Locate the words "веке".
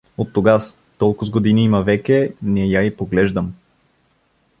1.81-2.33